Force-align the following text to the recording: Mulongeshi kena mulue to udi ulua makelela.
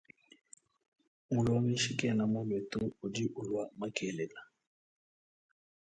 Mulongeshi 1.33 1.91
kena 1.99 2.23
mulue 2.33 2.59
to 2.71 2.81
udi 3.05 3.25
ulua 3.39 3.63
makelela. 3.79 4.41